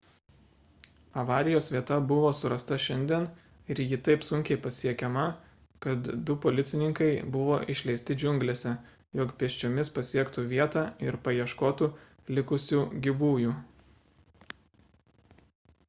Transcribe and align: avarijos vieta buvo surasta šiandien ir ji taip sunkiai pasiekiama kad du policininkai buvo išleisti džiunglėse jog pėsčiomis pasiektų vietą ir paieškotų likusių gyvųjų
avarijos 1.23 1.65
vieta 1.73 1.97
buvo 2.11 2.29
surasta 2.37 2.77
šiandien 2.85 3.27
ir 3.73 3.81
ji 3.91 3.99
taip 4.07 4.25
sunkiai 4.29 4.57
pasiekiama 4.63 5.25
kad 5.87 6.09
du 6.29 6.37
policininkai 6.47 7.11
buvo 7.37 7.59
išleisti 7.75 8.17
džiunglėse 8.23 8.73
jog 9.21 9.37
pėsčiomis 9.45 9.93
pasiektų 9.99 10.47
vietą 10.57 10.85
ir 11.09 11.19
paieškotų 11.29 11.91
likusių 12.39 12.83
gyvųjų 13.09 13.55